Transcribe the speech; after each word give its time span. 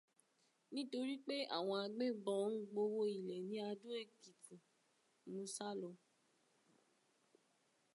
Nítorí 0.73 1.15
pé 1.27 1.35
àwọn 1.57 1.77
agbébọn 1.85 2.43
ń 2.53 2.57
gbowó 2.71 3.01
ilẹ̀ 3.17 3.39
ní 3.49 3.57
Adó 3.69 3.89
Èkìtì, 4.03 4.55
mo 5.31 5.41
sálọ 5.55 5.89